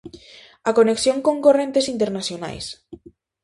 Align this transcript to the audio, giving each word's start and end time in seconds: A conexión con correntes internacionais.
A 0.69 0.71
conexión 0.77 1.17
con 1.25 1.35
correntes 1.45 1.85
internacionais. 1.93 2.65